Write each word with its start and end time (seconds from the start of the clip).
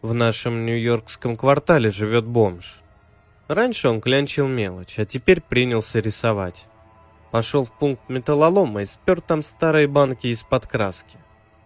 В 0.00 0.14
нашем 0.14 0.64
нью-йоркском 0.64 1.36
квартале 1.36 1.90
живет 1.90 2.24
бомж. 2.24 2.82
Раньше 3.48 3.88
он 3.88 4.00
клянчил 4.00 4.46
мелочь, 4.46 4.96
а 5.00 5.04
теперь 5.04 5.40
принялся 5.40 5.98
рисовать. 5.98 6.66
Пошел 7.32 7.64
в 7.64 7.72
пункт 7.72 8.08
металлолома 8.08 8.82
и 8.82 8.84
спер 8.84 9.20
там 9.20 9.42
старые 9.42 9.88
банки 9.88 10.28
из-под 10.28 10.68
краски. 10.68 11.18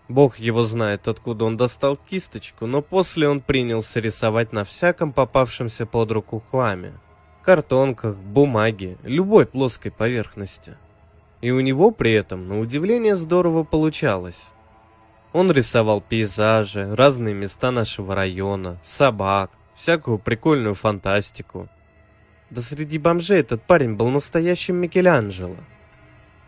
Бог 0.08 0.38
его 0.38 0.64
знает, 0.64 1.08
откуда 1.08 1.44
он 1.44 1.58
достал 1.58 1.98
кисточку, 1.98 2.64
но 2.64 2.80
после 2.80 3.28
он 3.28 3.42
принялся 3.42 4.00
рисовать 4.00 4.54
на 4.54 4.64
всяком 4.64 5.12
попавшемся 5.12 5.84
под 5.84 6.10
руку 6.12 6.42
хламе. 6.50 6.94
Картонках, 7.42 8.16
бумаге, 8.16 8.96
любой 9.02 9.44
плоской 9.44 9.90
поверхности. 9.90 10.78
И 11.42 11.50
у 11.50 11.60
него 11.60 11.90
при 11.90 12.12
этом, 12.12 12.48
на 12.48 12.60
удивление, 12.60 13.14
здорово 13.14 13.62
получалось. 13.62 14.54
Он 15.32 15.50
рисовал 15.50 16.00
пейзажи, 16.00 16.94
разные 16.94 17.34
места 17.34 17.70
нашего 17.70 18.14
района, 18.14 18.78
собак, 18.82 19.50
всякую 19.74 20.18
прикольную 20.18 20.74
фантастику. 20.74 21.68
Да 22.50 22.60
среди 22.60 22.98
бомжей 22.98 23.40
этот 23.40 23.62
парень 23.62 23.94
был 23.94 24.08
настоящим 24.10 24.76
Микеланджело. 24.76 25.56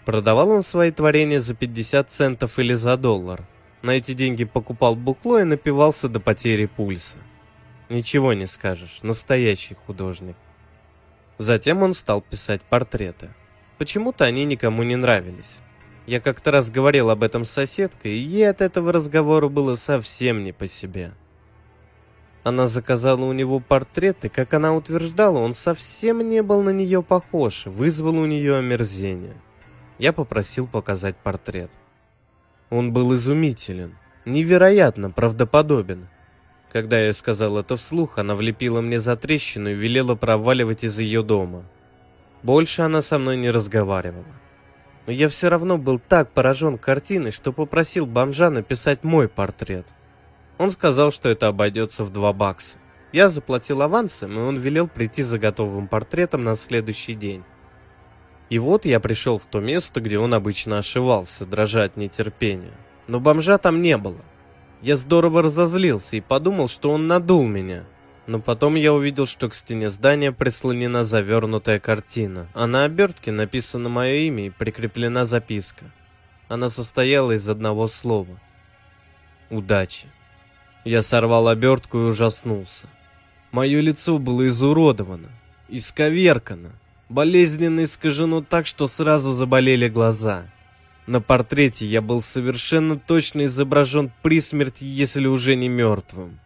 Продавал 0.04 0.50
он 0.50 0.62
свои 0.62 0.90
творения 0.90 1.40
за 1.40 1.54
50 1.54 2.10
центов 2.10 2.58
или 2.58 2.74
за 2.74 2.98
доллар. 2.98 3.46
На 3.80 3.92
эти 3.92 4.12
деньги 4.12 4.44
покупал 4.44 4.96
бухло 4.96 5.40
и 5.40 5.44
напивался 5.44 6.10
до 6.10 6.20
потери 6.20 6.66
пульса. 6.66 7.16
Ничего 7.88 8.34
не 8.34 8.46
скажешь, 8.46 9.02
настоящий 9.02 9.74
художник. 9.86 10.36
Затем 11.38 11.82
он 11.82 11.94
стал 11.94 12.20
писать 12.20 12.60
портреты. 12.62 13.30
Почему-то 13.78 14.24
они 14.24 14.44
никому 14.44 14.82
не 14.82 14.96
нравились. 14.96 15.58
Я 16.06 16.20
как-то 16.20 16.50
раз 16.50 16.70
говорил 16.70 17.08
об 17.08 17.22
этом 17.22 17.44
с 17.44 17.50
соседкой, 17.50 18.12
и 18.12 18.18
ей 18.18 18.50
от 18.50 18.60
этого 18.60 18.92
разговора 18.92 19.48
было 19.48 19.74
совсем 19.74 20.44
не 20.44 20.52
по 20.52 20.66
себе. 20.66 21.12
Она 22.42 22.66
заказала 22.66 23.24
у 23.24 23.32
него 23.32 23.58
портрет, 23.58 24.26
и, 24.26 24.28
как 24.28 24.52
она 24.52 24.74
утверждала, 24.74 25.38
он 25.38 25.54
совсем 25.54 26.28
не 26.28 26.42
был 26.42 26.62
на 26.62 26.70
нее 26.70 27.02
похож, 27.02 27.64
вызвал 27.64 28.18
у 28.18 28.26
нее 28.26 28.58
омерзение. 28.58 29.34
Я 29.98 30.12
попросил 30.12 30.66
показать 30.66 31.16
портрет. 31.16 31.70
Он 32.68 32.92
был 32.92 33.14
изумителен, 33.14 33.96
невероятно 34.26 35.10
правдоподобен. 35.10 36.08
Когда 36.70 37.00
я 37.00 37.14
сказал 37.14 37.56
это 37.56 37.76
вслух, 37.76 38.18
она 38.18 38.34
влепила 38.34 38.82
мне 38.82 39.00
за 39.00 39.16
трещину 39.16 39.70
и 39.70 39.74
велела 39.74 40.16
проваливать 40.16 40.84
из 40.84 40.98
ее 40.98 41.22
дома. 41.22 41.64
Больше 42.42 42.82
она 42.82 43.00
со 43.00 43.18
мной 43.18 43.38
не 43.38 43.50
разговаривала. 43.50 44.26
Но 45.06 45.12
я 45.12 45.28
все 45.28 45.48
равно 45.48 45.76
был 45.76 45.98
так 45.98 46.30
поражен 46.30 46.78
картиной, 46.78 47.30
что 47.30 47.52
попросил 47.52 48.06
бомжа 48.06 48.50
написать 48.50 49.04
мой 49.04 49.28
портрет. 49.28 49.86
Он 50.58 50.70
сказал, 50.70 51.12
что 51.12 51.28
это 51.28 51.48
обойдется 51.48 52.04
в 52.04 52.10
два 52.10 52.32
бакса. 52.32 52.78
Я 53.12 53.28
заплатил 53.28 53.82
авансом, 53.82 54.32
и 54.32 54.42
он 54.42 54.56
велел 54.56 54.88
прийти 54.88 55.22
за 55.22 55.38
готовым 55.38 55.88
портретом 55.88 56.44
на 56.44 56.56
следующий 56.56 57.14
день. 57.14 57.44
И 58.50 58.58
вот 58.58 58.84
я 58.86 59.00
пришел 59.00 59.38
в 59.38 59.44
то 59.44 59.60
место, 59.60 60.00
где 60.00 60.18
он 60.18 60.34
обычно 60.34 60.78
ошивался, 60.78 61.46
дрожа 61.46 61.84
от 61.84 61.96
нетерпения. 61.96 62.72
Но 63.06 63.20
бомжа 63.20 63.58
там 63.58 63.82
не 63.82 63.96
было. 63.96 64.20
Я 64.82 64.96
здорово 64.96 65.42
разозлился 65.42 66.16
и 66.16 66.20
подумал, 66.20 66.68
что 66.68 66.90
он 66.90 67.06
надул 67.06 67.46
меня. 67.46 67.84
Но 68.26 68.40
потом 68.40 68.74
я 68.74 68.92
увидел, 68.92 69.26
что 69.26 69.48
к 69.48 69.54
стене 69.54 69.90
здания 69.90 70.32
прислонена 70.32 71.04
завернутая 71.04 71.78
картина, 71.78 72.48
а 72.54 72.66
на 72.66 72.84
обертке 72.84 73.32
написано 73.32 73.88
мое 73.88 74.14
имя 74.26 74.46
и 74.46 74.50
прикреплена 74.50 75.24
записка. 75.24 75.84
Она 76.48 76.70
состояла 76.70 77.32
из 77.32 77.48
одного 77.48 77.86
слова. 77.86 78.40
Удачи. 79.50 80.08
Я 80.84 81.02
сорвал 81.02 81.48
обертку 81.48 81.98
и 81.98 82.02
ужаснулся. 82.02 82.88
Мое 83.52 83.80
лицо 83.80 84.18
было 84.18 84.48
изуродовано, 84.48 85.28
исковеркано, 85.68 86.72
болезненно 87.08 87.84
искажено 87.84 88.42
так, 88.42 88.66
что 88.66 88.86
сразу 88.86 89.32
заболели 89.32 89.88
глаза. 89.88 90.46
На 91.06 91.20
портрете 91.20 91.86
я 91.86 92.00
был 92.00 92.22
совершенно 92.22 92.98
точно 92.98 93.46
изображен 93.46 94.10
при 94.22 94.40
смерти, 94.40 94.84
если 94.84 95.26
уже 95.26 95.54
не 95.54 95.68
мертвым. 95.68 96.40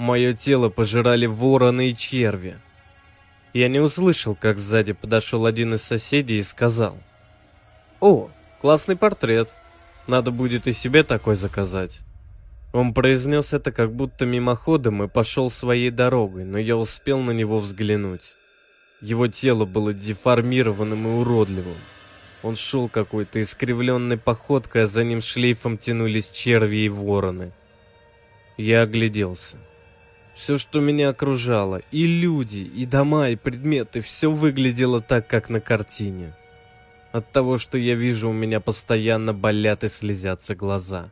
Мое 0.00 0.32
тело 0.32 0.70
пожирали 0.70 1.26
вороны 1.26 1.90
и 1.90 1.94
черви. 1.94 2.56
Я 3.52 3.68
не 3.68 3.80
услышал, 3.80 4.34
как 4.34 4.56
сзади 4.56 4.94
подошел 4.94 5.44
один 5.44 5.74
из 5.74 5.82
соседей 5.82 6.38
и 6.38 6.42
сказал. 6.42 6.96
«О, 8.00 8.30
классный 8.62 8.96
портрет. 8.96 9.54
Надо 10.06 10.30
будет 10.30 10.66
и 10.66 10.72
себе 10.72 11.02
такой 11.02 11.36
заказать». 11.36 12.00
Он 12.72 12.94
произнес 12.94 13.52
это 13.52 13.72
как 13.72 13.92
будто 13.92 14.24
мимоходом 14.24 15.02
и 15.02 15.06
пошел 15.06 15.50
своей 15.50 15.90
дорогой, 15.90 16.44
но 16.44 16.56
я 16.56 16.78
успел 16.78 17.18
на 17.20 17.32
него 17.32 17.58
взглянуть. 17.58 18.36
Его 19.02 19.28
тело 19.28 19.66
было 19.66 19.92
деформированным 19.92 21.08
и 21.08 21.10
уродливым. 21.10 21.76
Он 22.42 22.56
шел 22.56 22.88
какой-то 22.88 23.42
искривленной 23.42 24.16
походкой, 24.16 24.84
а 24.84 24.86
за 24.86 25.04
ним 25.04 25.20
шлейфом 25.20 25.76
тянулись 25.76 26.30
черви 26.30 26.86
и 26.86 26.88
вороны. 26.88 27.52
Я 28.56 28.80
огляделся. 28.80 29.58
Все, 30.40 30.56
что 30.56 30.80
меня 30.80 31.10
окружало, 31.10 31.82
и 31.90 32.06
люди, 32.06 32.60
и 32.60 32.86
дома, 32.86 33.28
и 33.28 33.36
предметы, 33.36 34.00
все 34.00 34.30
выглядело 34.30 35.02
так, 35.02 35.26
как 35.26 35.50
на 35.50 35.60
картине. 35.60 36.32
От 37.12 37.30
того, 37.30 37.58
что 37.58 37.76
я 37.76 37.94
вижу, 37.94 38.30
у 38.30 38.32
меня 38.32 38.58
постоянно 38.58 39.34
болят 39.34 39.84
и 39.84 39.88
слезятся 39.88 40.54
глаза. 40.54 41.10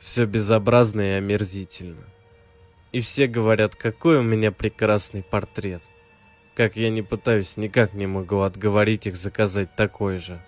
Все 0.00 0.26
безобразно 0.26 1.02
и 1.02 1.18
омерзительно. 1.18 2.02
И 2.90 2.98
все 2.98 3.28
говорят, 3.28 3.76
какой 3.76 4.18
у 4.18 4.22
меня 4.24 4.50
прекрасный 4.50 5.22
портрет. 5.22 5.84
Как 6.56 6.74
я 6.74 6.90
не 6.90 7.02
пытаюсь, 7.02 7.56
никак 7.56 7.94
не 7.94 8.08
могу 8.08 8.40
отговорить 8.40 9.06
их 9.06 9.14
заказать 9.14 9.76
такой 9.76 10.16
же. 10.18 10.42